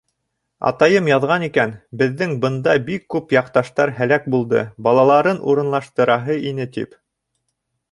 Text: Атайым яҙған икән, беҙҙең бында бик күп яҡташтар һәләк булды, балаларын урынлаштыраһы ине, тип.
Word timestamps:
Атайым 0.69 1.09
яҙған 1.09 1.43
икән, 1.47 1.73
беҙҙең 1.99 2.33
бында 2.45 2.73
бик 2.87 3.05
күп 3.17 3.35
яҡташтар 3.37 3.93
һәләк 4.01 4.27
булды, 4.37 4.65
балаларын 4.89 5.45
урынлаштыраһы 5.53 6.41
ине, 6.53 6.69
тип. 6.79 7.01